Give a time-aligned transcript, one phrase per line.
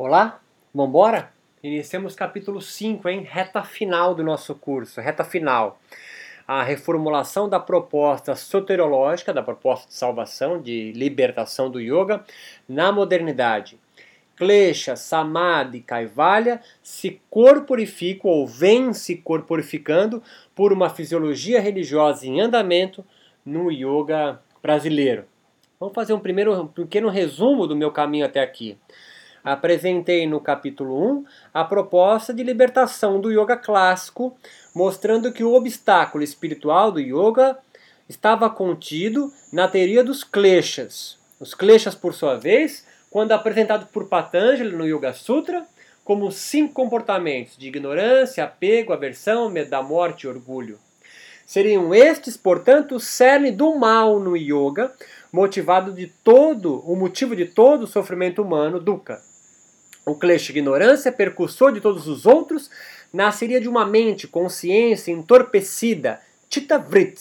[0.00, 0.40] Olá,
[0.72, 1.32] vamos embora?
[1.60, 3.26] Iniciamos capítulo 5, hein?
[3.28, 5.80] Reta final do nosso curso, reta final.
[6.46, 12.24] A reformulação da proposta soteriológica, da proposta de salvação, de libertação do yoga,
[12.68, 13.76] na modernidade.
[14.36, 20.22] Klesha, Samadhi Kaivalya se corporificam ou vêm se corporificando
[20.54, 23.04] por uma fisiologia religiosa em andamento
[23.44, 25.24] no yoga brasileiro.
[25.80, 28.78] Vamos fazer um primeiro um pequeno resumo do meu caminho até aqui.
[29.52, 34.36] Apresentei no capítulo 1 a proposta de libertação do yoga clássico,
[34.74, 37.56] mostrando que o obstáculo espiritual do yoga
[38.06, 41.16] estava contido na teoria dos kleshas.
[41.40, 45.64] Os kleshas, por sua vez, quando apresentado por Patanjali no Yoga Sutra,
[46.04, 50.78] como cinco comportamentos de ignorância, apego, aversão, medo da morte e orgulho.
[51.46, 54.92] Seriam estes, portanto, o cerne do mal no yoga,
[55.32, 59.26] motivado de todo, o motivo de todo o sofrimento humano, dukkha.
[60.08, 62.70] O klesha ignorância, percussor de todos os outros,
[63.12, 67.20] nasceria de uma mente, consciência entorpecida, chitta vrit,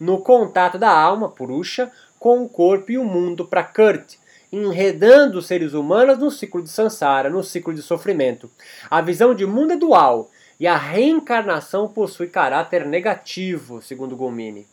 [0.00, 4.18] no contato da alma, purusha, com o corpo e o mundo, prakrti,
[4.50, 8.50] enredando os seres humanos no ciclo de samsara, no ciclo de sofrimento.
[8.90, 10.28] A visão de mundo é dual
[10.58, 14.66] e a reencarnação possui caráter negativo, segundo Gomini.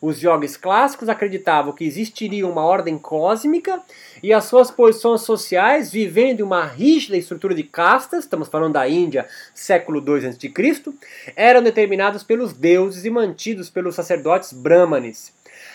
[0.00, 3.82] Os yogis clássicos acreditavam que existiria uma ordem cósmica
[4.22, 9.26] e as suas posições sociais, vivendo uma rígida estrutura de castas, estamos falando da Índia,
[9.52, 10.52] século II a.C.,
[11.36, 15.34] eram determinados pelos deuses e mantidos pelos sacerdotes brahmanes.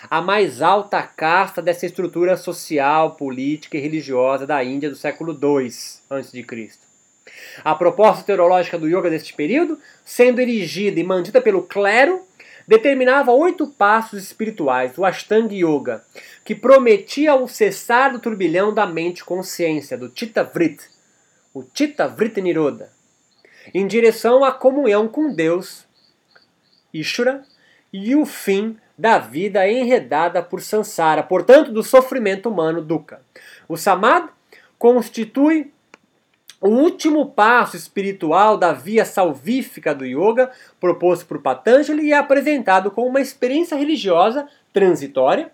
[0.10, 5.68] A mais alta casta dessa estrutura social, política e religiosa da Índia do século II
[6.10, 6.46] a.C.
[7.64, 12.22] A proposta teológica do yoga deste período, sendo erigida e mantida pelo clero,
[12.68, 16.04] determinava oito passos espirituais do Ashtanga Yoga,
[16.44, 20.84] que prometia o cessar do turbilhão da mente-consciência, do Chitta Vrit,
[21.54, 22.92] o Chitta Vrit Niroda,
[23.74, 25.86] em direção à comunhão com Deus,
[26.94, 27.44] Ishvara,
[27.92, 33.22] e o fim da vida enredada por Sansara, portanto, do sofrimento humano Dukkha.
[33.68, 34.30] O Samadhi
[34.78, 35.74] constitui
[36.66, 40.50] o último passo espiritual da via salvífica do yoga,
[40.80, 45.52] proposto por Patanjali é apresentado como uma experiência religiosa transitória,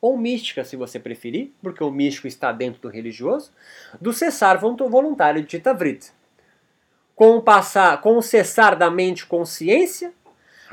[0.00, 3.52] ou mística, se você preferir, porque o místico está dentro do religioso,
[4.00, 6.10] do cessar voluntário de Chittavrit.
[7.14, 7.40] Com
[8.02, 10.12] com o cessar da mente consciência,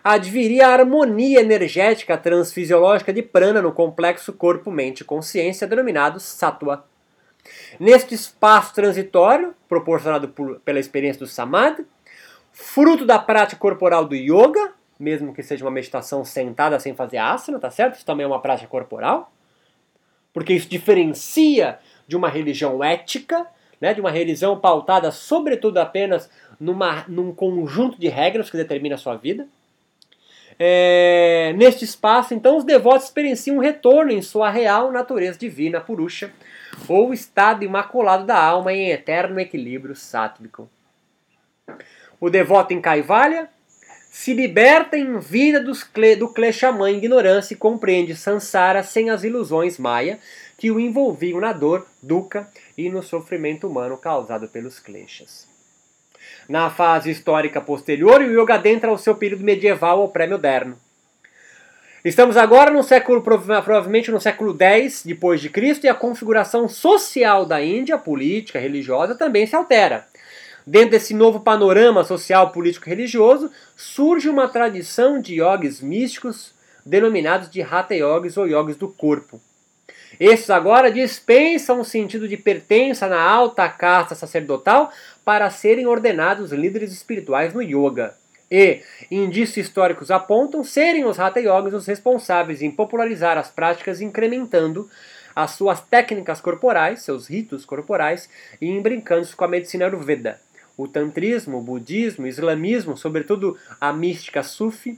[0.03, 6.83] adviria a harmonia energética transfisiológica de prana no complexo corpo-mente-consciência, denominado sattva.
[7.79, 11.85] Neste espaço transitório, proporcionado por, pela experiência do samadhi,
[12.51, 17.59] fruto da prática corporal do yoga, mesmo que seja uma meditação sentada sem fazer asana,
[17.59, 17.95] tá certo?
[17.95, 19.31] Isso também é uma prática corporal,
[20.33, 23.45] porque isso diferencia de uma religião ética,
[23.79, 26.29] né, de uma religião pautada sobretudo apenas
[26.59, 29.47] numa, num conjunto de regras que determina a sua vida.
[30.59, 36.33] É, neste espaço, então, os devotos experienciam um retorno em sua real natureza divina, purusha,
[36.87, 40.69] ou estado imaculado da alma em eterno equilíbrio sátvico.
[42.19, 43.49] O devoto em Kaivalya
[44.09, 49.77] se liberta em vida dos cle, do Kleshamã ignorância e compreende Sansara sem as ilusões
[49.77, 50.19] Maya
[50.57, 55.47] que o envolviam na dor, dukkha e no sofrimento humano causado pelos Kleshas.
[56.49, 60.77] Na fase histórica posterior, o yoga adentra o seu período medieval ou pré-moderno.
[62.07, 67.45] Estamos agora no século, provavelmente no século X depois de Cristo, e a configuração social
[67.45, 70.07] da Índia, política, religiosa, também se altera.
[70.65, 76.53] Dentro desse novo panorama social, político e religioso, surge uma tradição de yogis místicos
[76.85, 79.41] denominados de Hatha Yogis ou yogis do corpo.
[80.17, 84.93] Esses agora dispensam o sentido de pertença na alta casta sacerdotal
[85.25, 88.15] para serem ordenados líderes espirituais no yoga.
[88.49, 88.81] E
[89.11, 94.89] indícios históricos apontam serem os Hatha Yogis os responsáveis em popularizar as práticas, incrementando
[95.35, 100.39] as suas técnicas corporais, seus ritos corporais, e imbrincando-se com a medicina Ayurveda.
[100.77, 104.97] O tantrismo, o budismo, o islamismo, sobretudo a mística sufi,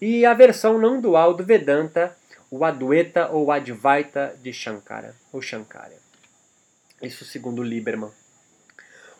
[0.00, 2.16] e a versão não dual do Vedanta,
[2.50, 5.96] o Advaita ou Advaita de Shankara, ou Shankara.
[7.00, 8.10] Isso segundo Lieberman.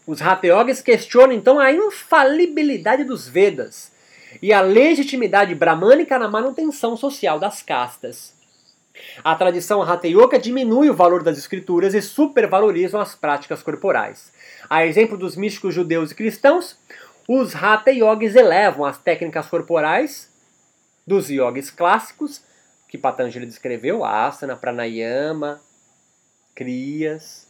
[0.08, 0.49] Os Hatha
[0.82, 3.93] questionam então a infalibilidade dos Vedas
[4.40, 8.34] e a legitimidade bramânica na manutenção social das castas.
[9.22, 14.32] A tradição Hatha Yoga diminui o valor das escrituras e supervalorizam as práticas corporais.
[14.70, 16.78] A exemplo dos místicos judeus e cristãos,
[17.28, 20.32] os Hatha Yogis elevam as técnicas corporais
[21.06, 22.40] dos yogis clássicos,
[22.88, 25.60] que Patanjali descreveu, asana, pranayama,
[26.55, 27.47] kriyas,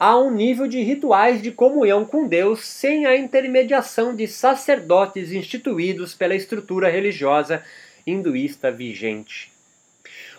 [0.00, 6.14] a um nível de rituais de comunhão com Deus sem a intermediação de sacerdotes instituídos
[6.14, 7.62] pela estrutura religiosa
[8.06, 9.52] hinduísta vigente.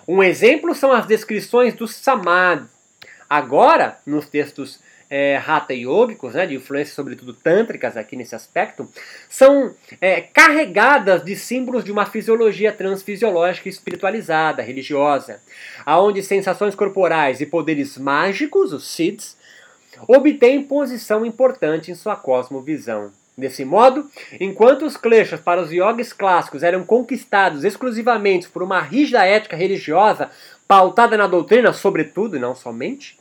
[0.08, 2.68] Um exemplo são as descrições do Samadhi.
[3.30, 4.80] Agora, nos textos
[5.12, 8.90] é, Hatha Yogicos, né, de influência sobretudo tântricas aqui nesse aspecto,
[9.30, 15.40] são é, carregadas de símbolos de uma fisiologia transfisiológica espiritualizada, religiosa,
[15.86, 19.40] aonde sensações corporais e poderes mágicos, os Siddhs,
[20.08, 23.12] obtêm posição importante em sua cosmovisão.
[23.38, 24.10] Desse modo,
[24.40, 30.30] enquanto os kleshas para os yogis clássicos eram conquistados exclusivamente por uma rígida ética religiosa
[30.68, 33.18] pautada na doutrina, sobretudo e não somente,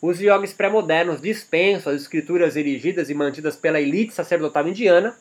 [0.00, 5.14] os yogis pré-modernos dispensam as escrituras erigidas e mantidas pela elite sacerdotal indiana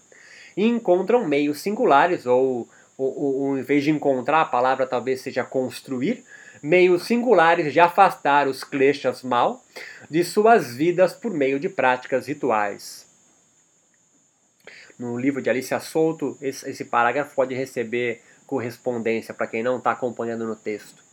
[0.57, 2.68] e encontram meios singulares, ou,
[2.98, 6.24] ou, ou em vez de encontrar, a palavra talvez seja construir,
[6.61, 9.63] meios singulares de afastar os kleshas mal
[10.09, 13.09] de suas vidas por meio de práticas rituais.
[14.97, 19.91] No livro de Alicia Souto, esse, esse parágrafo pode receber correspondência para quem não está
[19.91, 21.10] acompanhando no texto.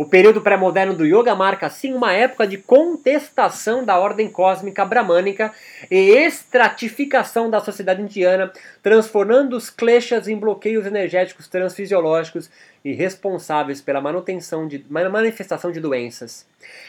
[0.00, 5.52] O período pré-moderno do yoga marca assim uma época de contestação da ordem cósmica bramânica
[5.90, 8.50] e estratificação da sociedade indiana,
[8.82, 12.48] transformando os kleshas em bloqueios energéticos transfisiológicos
[12.82, 16.46] e responsáveis pela manutenção de manifestação de doenças.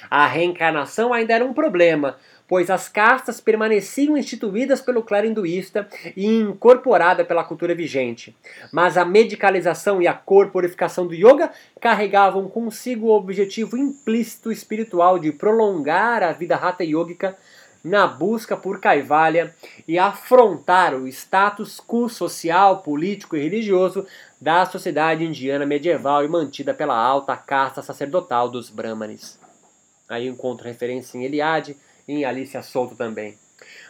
[0.10, 2.16] A reencarnação ainda era um problema,
[2.52, 5.88] pois as castas permaneciam instituídas pelo clero hinduísta
[6.18, 8.36] e incorporada pela cultura vigente.
[8.74, 11.50] Mas a medicalização e a corporificação do yoga
[11.80, 17.38] carregavam consigo o objetivo implícito espiritual de prolongar a vida rata yogica
[17.82, 19.56] na busca por Kaivalya
[19.88, 24.06] e afrontar o status quo social, político e religioso
[24.42, 29.40] da sociedade indiana medieval e mantida pela alta casta sacerdotal dos Brahmanes.
[30.10, 31.78] Aí encontro referência em Eliade,
[32.12, 33.38] em Alicia Souto também.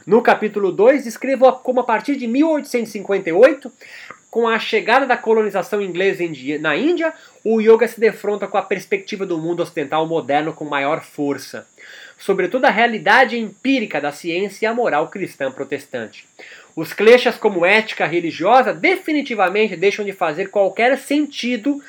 [0.05, 3.71] No capítulo 2, descrevo como a partir de 1858,
[4.29, 6.23] com a chegada da colonização inglesa
[6.59, 7.13] na Índia,
[7.43, 11.67] o yoga se defronta com a perspectiva do mundo ocidental moderno com maior força,
[12.17, 16.25] sobretudo a realidade empírica da ciência e a moral cristã protestante.
[16.75, 21.81] Os kleshas como ética religiosa definitivamente deixam de fazer qualquer sentido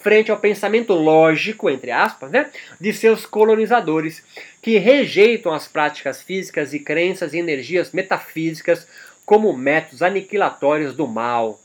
[0.00, 2.50] frente ao pensamento lógico, entre aspas, né,
[2.80, 4.24] de seus colonizadores,
[4.60, 8.86] que rejeitam as práticas físicas e crenças e energias metafísicas
[9.24, 11.60] como métodos aniquilatórios do mal,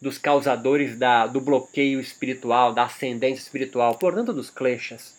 [0.00, 5.14] dos causadores da, do bloqueio espiritual, da ascendência espiritual, portanto dos kleshas.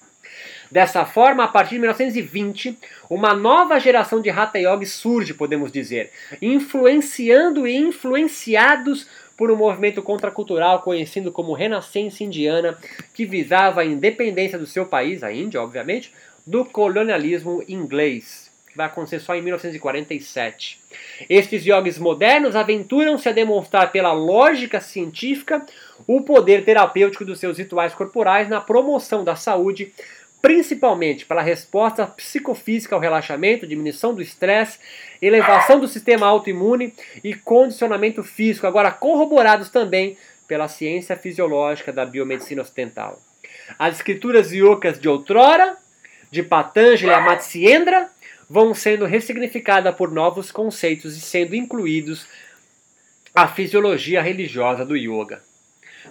[0.69, 2.77] Dessa forma, a partir de 1920,
[3.09, 6.11] uma nova geração de Hatha surge, podemos dizer,
[6.41, 12.77] influenciando e influenciados por um movimento contracultural conhecido como Renascença Indiana,
[13.13, 16.11] que visava a independência do seu país, a Índia, obviamente,
[16.45, 20.79] do colonialismo inglês, que vai acontecer só em 1947.
[21.29, 25.65] Estes yogis modernos aventuram-se a demonstrar pela lógica científica
[26.07, 29.91] o poder terapêutico dos seus rituais corporais na promoção da saúde,
[30.41, 34.77] principalmente pela resposta psicofísica ao relaxamento, diminuição do estresse,
[35.21, 36.93] elevação do sistema autoimune
[37.23, 40.17] e condicionamento físico, agora corroborados também
[40.47, 43.19] pela ciência fisiológica da biomedicina ocidental.
[43.79, 45.77] As escrituras yogas de outrora,
[46.29, 48.09] de Patanjali a Matsyendra,
[48.49, 52.27] vão sendo ressignificadas por novos conceitos e sendo incluídos
[53.33, 55.41] a fisiologia religiosa do yoga.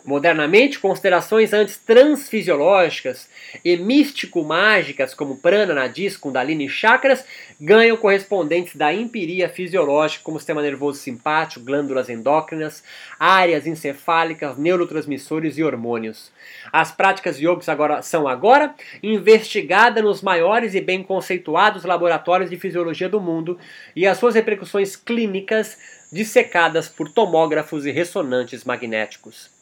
[0.04, 3.28] Modernamente, considerações antes transfisiológicas
[3.64, 7.24] e místico-mágicas como prana, nadis, kundalini e chakras
[7.60, 12.82] ganham correspondentes da empiria fisiológica como sistema nervoso simpático, glândulas endócrinas,
[13.18, 16.30] áreas encefálicas, neurotransmissores e hormônios.
[16.72, 23.08] As práticas yogis agora são agora investigadas nos maiores e bem conceituados laboratórios de fisiologia
[23.08, 23.58] do mundo
[23.94, 25.78] e as suas repercussões clínicas
[26.12, 29.53] dissecadas por tomógrafos e ressonantes magnéticos.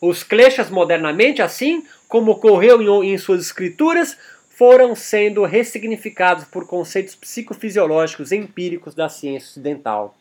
[0.00, 4.16] Os kleshas modernamente, assim como ocorreu em, em suas escrituras,
[4.56, 10.16] foram sendo ressignificados por conceitos psicofisiológicos empíricos da ciência ocidental.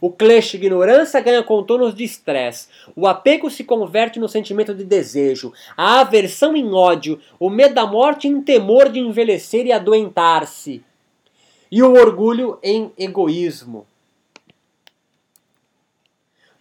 [0.00, 5.52] O klesha ignorância ganha contornos de estresse, o apego se converte no sentimento de desejo,
[5.76, 10.84] a aversão em ódio, o medo da morte em temor de envelhecer e adoentar-se,
[11.68, 13.84] e o orgulho em egoísmo.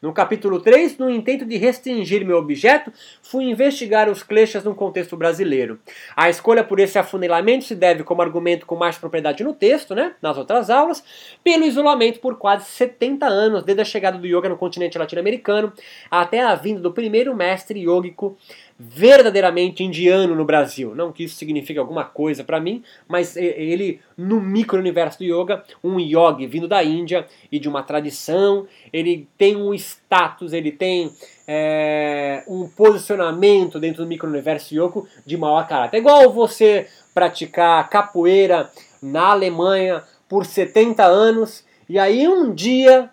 [0.01, 2.89] No capítulo 3, no intento de restringir meu objeto,
[3.21, 5.77] fui investigar os kleshas no contexto brasileiro.
[6.15, 10.13] A escolha por esse afunilamento se deve, como argumento com mais propriedade no texto, né,
[10.21, 11.03] nas outras aulas,
[11.43, 15.73] pelo isolamento por quase 70 anos, desde a chegada do yoga no continente latino-americano
[16.09, 18.37] até a vinda do primeiro mestre yógico
[18.79, 20.95] verdadeiramente indiano no Brasil.
[20.95, 25.99] Não que isso signifique alguma coisa para mim, mas ele, no micro-universo do yoga, um
[25.99, 31.11] yogi vindo da Índia e de uma tradição, ele tem um status, ele tem
[31.45, 35.97] é, um posicionamento dentro do micro-universo yoga de maior caráter.
[35.97, 38.71] É igual você praticar capoeira
[39.03, 43.09] na Alemanha por 70 anos e aí um dia,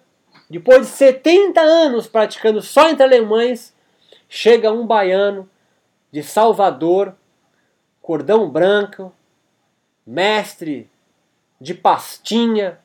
[0.48, 3.74] depois de 70 anos praticando só entre alemães,
[4.28, 5.48] chega um baiano
[6.10, 7.14] de Salvador,
[8.00, 9.12] cordão branco,
[10.06, 10.88] mestre
[11.60, 12.78] de pastinha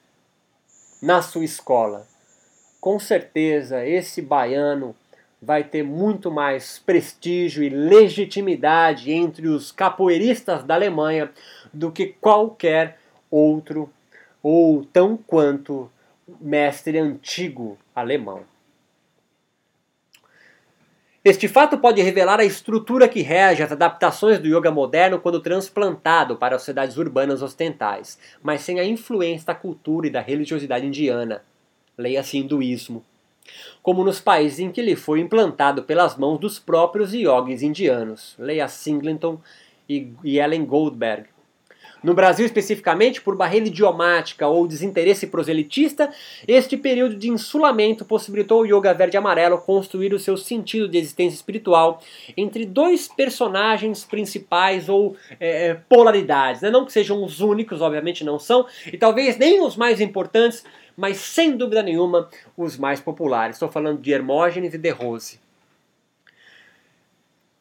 [1.02, 2.08] na sua escola.
[2.80, 4.96] Com certeza esse baiano
[5.42, 11.32] vai ter muito mais prestígio e legitimidade entre os capoeiristas da Alemanha
[11.74, 13.00] do que qualquer
[13.30, 13.90] outro
[14.44, 15.92] ou tão quanto
[16.40, 18.51] mestre antigo alemão.
[21.24, 26.36] Este fato pode revelar a estrutura que rege as adaptações do yoga moderno quando transplantado
[26.36, 31.44] para as sociedades urbanas ocidentais, mas sem a influência da cultura e da religiosidade indiana.
[31.96, 33.06] Leia-se hinduísmo.
[33.84, 38.36] Como nos países em que ele foi implantado pelas mãos dos próprios yogis indianos.
[38.40, 39.40] Leia Singleton
[39.88, 41.26] e Ellen Goldberg.
[42.04, 46.12] No Brasil, especificamente, por barreira idiomática ou desinteresse proselitista,
[46.48, 51.36] este período de insulamento possibilitou o Yoga Verde Amarelo construir o seu sentido de existência
[51.36, 52.02] espiritual
[52.36, 56.62] entre dois personagens principais ou é, é, polaridades.
[56.62, 56.72] Né?
[56.72, 60.66] Não que sejam os únicos, obviamente não são, e talvez nem os mais importantes,
[60.98, 63.58] mas sem dúvida nenhuma os mais populares.
[63.58, 65.40] Estou falando de Hermógenes e de Rose.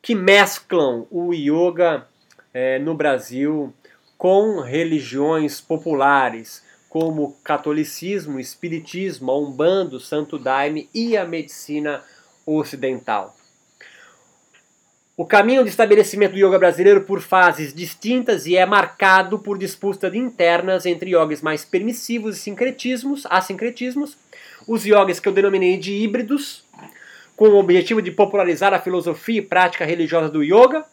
[0.01, 2.07] Que mesclam o yoga
[2.55, 3.73] é, no Brasil
[4.21, 12.03] com religiões populares, como catolicismo, espiritismo, a umbanda, o santo daime e a medicina
[12.45, 13.35] ocidental.
[15.17, 20.15] O caminho de estabelecimento do yoga brasileiro por fases distintas e é marcado por disputas
[20.15, 24.19] internas entre yogis mais permissivos e sincretismos, assincretismos,
[24.69, 26.63] os yogis que eu denominei de híbridos,
[27.41, 30.85] com o objetivo de popularizar a filosofia e prática religiosa do yoga,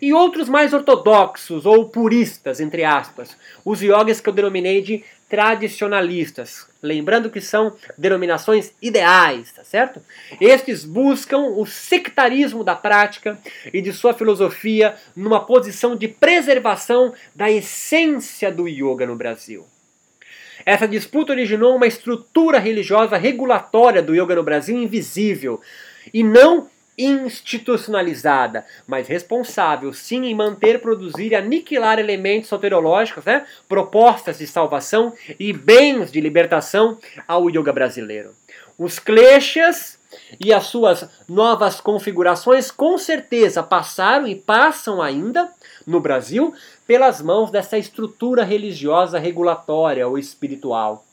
[0.00, 6.66] e outros mais ortodoxos ou puristas, entre aspas, os yogis que eu denominei de tradicionalistas,
[6.82, 10.00] lembrando que são denominações ideais, tá certo?
[10.40, 13.38] Estes buscam o sectarismo da prática
[13.70, 19.66] e de sua filosofia numa posição de preservação da essência do yoga no Brasil.
[20.64, 25.60] Essa disputa originou uma estrutura religiosa regulatória do yoga no Brasil invisível,
[26.12, 34.38] e não institucionalizada, mas responsável sim em manter, produzir e aniquilar elementos soteriológicos, né, propostas
[34.38, 38.34] de salvação e bens de libertação ao yoga brasileiro.
[38.78, 39.98] Os kleshas
[40.38, 45.50] e as suas novas configurações com certeza passaram e passam ainda
[45.86, 46.52] no Brasil
[46.86, 51.04] pelas mãos dessa estrutura religiosa regulatória ou espiritual.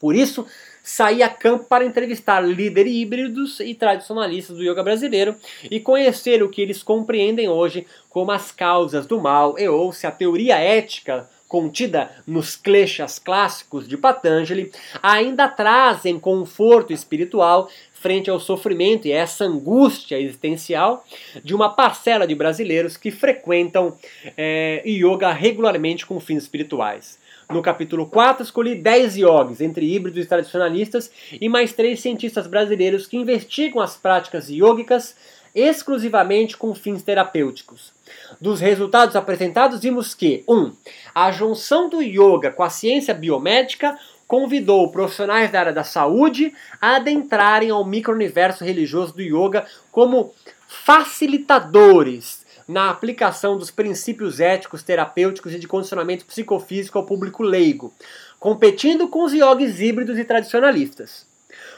[0.00, 0.46] Por isso,
[0.84, 5.34] saí a campo para entrevistar líderes híbridos e tradicionalistas do yoga brasileiro
[5.70, 10.06] e conhecer o que eles compreendem hoje como as causas do mal e ou se
[10.06, 14.70] a teoria ética contida nos kleshas clássicos de Patanjali
[15.02, 21.02] ainda trazem conforto espiritual frente ao sofrimento e essa angústia existencial
[21.42, 23.96] de uma parcela de brasileiros que frequentam
[24.36, 27.18] é, yoga regularmente com fins espirituais.
[27.50, 31.10] No capítulo 4, escolhi 10 yogis, entre híbridos e tradicionalistas,
[31.40, 35.14] e mais três cientistas brasileiros que investigam as práticas yogicas
[35.54, 37.92] exclusivamente com fins terapêuticos.
[38.40, 40.54] Dos resultados apresentados, vimos que 1.
[40.54, 40.72] Um,
[41.14, 43.96] a junção do yoga com a ciência biomédica
[44.26, 50.34] convidou profissionais da área da saúde a adentrarem ao micro-universo religioso do yoga como
[50.66, 57.92] facilitadores na aplicação dos princípios éticos, terapêuticos e de condicionamento psicofísico ao público leigo,
[58.40, 61.26] competindo com os yogis híbridos e tradicionalistas.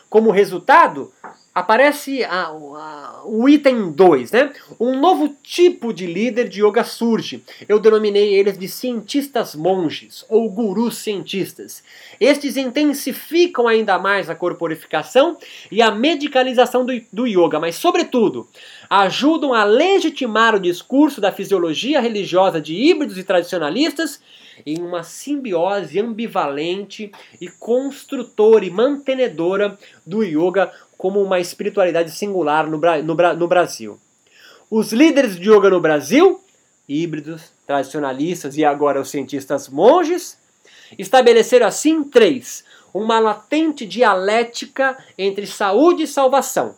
[0.09, 1.13] Como resultado,
[1.57, 4.53] aparece a, a, o item 2, né?
[4.79, 7.43] Um novo tipo de líder de yoga surge.
[7.67, 11.83] Eu denominei eles de cientistas monges ou gurus cientistas.
[12.21, 15.39] Estes intensificam ainda mais a corporificação
[15.73, 18.47] e a medicalização do, do yoga, mas, sobretudo,
[18.91, 24.21] ajudam a legitimar o discurso da fisiologia religiosa de híbridos e tradicionalistas
[24.65, 27.11] em uma simbiose ambivalente
[27.41, 33.99] e construtora e mantenedora do yoga como uma espiritualidade singular no, no, no Brasil.
[34.71, 36.41] Os líderes de yoga no Brasil,
[36.89, 40.39] híbridos, tradicionalistas e agora os cientistas monges,
[40.99, 46.75] estabeleceram assim três: uma latente dialética entre saúde e salvação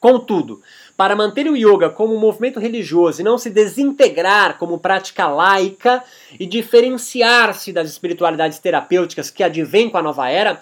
[0.00, 0.62] Contudo,
[0.96, 6.02] para manter o yoga como um movimento religioso e não se desintegrar como prática laica
[6.38, 10.58] e diferenciar-se das espiritualidades terapêuticas que advêm com a nova era,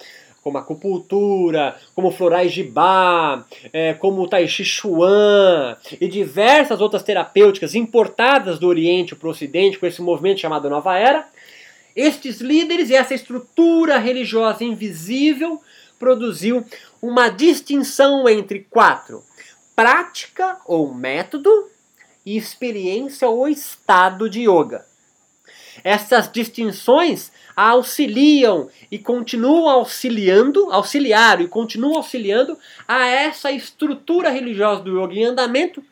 [0.48, 7.02] como acupuntura, como florais de Ba, é, como o Tai Chi Chuan e diversas outras
[7.02, 11.28] terapêuticas importadas do Oriente para o Ocidente com esse movimento chamado Nova Era,
[11.94, 15.60] estes líderes e essa estrutura religiosa invisível
[15.98, 16.64] produziu
[17.02, 19.22] uma distinção entre quatro:
[19.76, 21.50] prática ou método
[22.24, 24.87] e experiência ou estado de yoga.
[25.84, 32.56] Essas distinções auxiliam e continuam auxiliando, auxiliaram e continuam auxiliando
[32.86, 35.82] a essa estrutura religiosa do yoga em andamento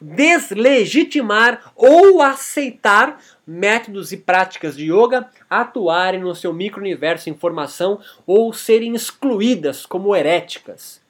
[0.00, 8.52] deslegitimar ou aceitar métodos e práticas de yoga atuarem no seu micro-universo em formação ou
[8.52, 11.00] serem excluídas como heréticas.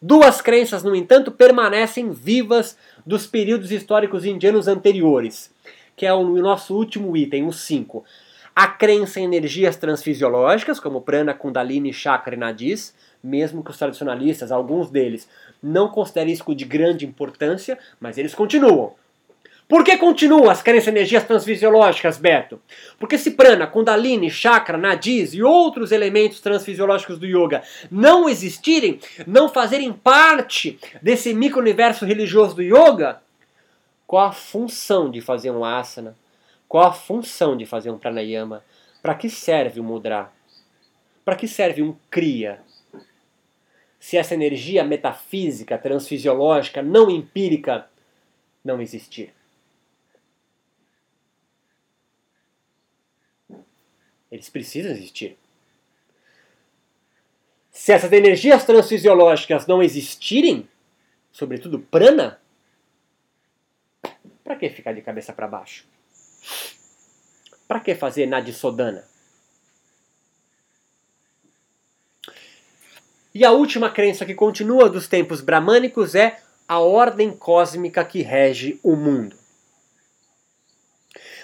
[0.00, 2.76] Duas crenças, no entanto, permanecem vivas
[3.06, 5.50] dos períodos históricos indianos anteriores,
[5.96, 8.04] que é o nosso último item, o 5.
[8.54, 14.52] A crença em energias transfisiológicas, como prana, kundalini, chakra e nadis, mesmo que os tradicionalistas,
[14.52, 15.28] alguns deles,
[15.62, 18.94] não considerem isso de grande importância, mas eles continuam.
[19.72, 22.60] Por que continuam as crenças em energias transfisiológicas, Beto?
[22.98, 29.48] Porque se prana, kundalini, chakra, nadis e outros elementos transfisiológicos do yoga não existirem, não
[29.48, 33.22] fazerem parte desse micro-universo religioso do yoga,
[34.12, 36.14] qual a função de fazer um asana?
[36.68, 38.62] Qual a função de fazer um pranayama?
[39.00, 40.30] Para que serve o mudra?
[41.24, 42.62] Para que serve um kriya?
[43.98, 47.88] se essa energia metafísica, transfisiológica, não empírica,
[48.64, 49.32] não existir.
[54.30, 55.38] Eles precisam existir.
[57.70, 60.68] Se essas energias transfisiológicas não existirem,
[61.30, 62.41] sobretudo prana,
[64.52, 65.86] para que ficar de cabeça para baixo?
[67.66, 69.08] Para que fazer nadisodana?
[73.34, 76.38] E a última crença que continua dos tempos bramânicos é
[76.68, 79.38] a ordem cósmica que rege o mundo.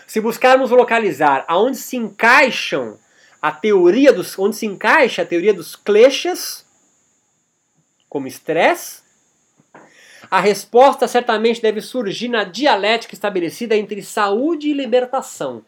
[0.06, 2.98] Se buscarmos localizar aonde se encaixam
[3.40, 6.66] a teoria dos onde se encaixa a teoria dos kleshas
[8.06, 9.02] como estresse,
[10.30, 15.64] a resposta certamente deve surgir na dialética estabelecida entre saúde e libertação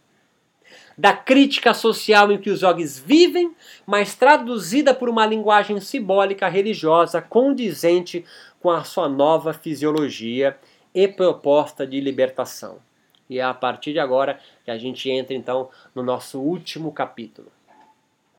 [1.00, 3.54] da crítica social em que os yogis vivem,
[3.86, 8.22] mas traduzida por uma linguagem simbólica religiosa condizente
[8.60, 10.58] com a sua nova fisiologia
[10.94, 12.78] e proposta de libertação.
[13.30, 17.50] E é a partir de agora que a gente entra então no nosso último capítulo.